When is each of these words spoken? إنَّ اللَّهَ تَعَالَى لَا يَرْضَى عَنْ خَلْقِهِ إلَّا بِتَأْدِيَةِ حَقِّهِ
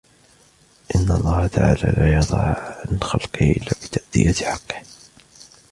إنَّ 0.95 1.11
اللَّهَ 1.11 1.47
تَعَالَى 1.47 1.91
لَا 1.97 2.13
يَرْضَى 2.13 2.37
عَنْ 2.37 2.97
خَلْقِهِ 3.03 3.51
إلَّا 3.51 3.71
بِتَأْدِيَةِ 3.71 4.33
حَقِّهِ 4.45 4.83